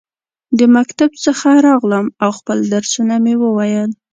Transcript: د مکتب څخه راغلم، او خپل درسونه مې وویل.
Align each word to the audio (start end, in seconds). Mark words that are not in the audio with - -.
د 0.59 0.59
مکتب 0.75 1.11
څخه 1.25 1.49
راغلم، 1.67 2.05
او 2.23 2.29
خپل 2.39 2.57
درسونه 2.73 3.15
مې 3.23 3.33
وویل. 3.43 3.91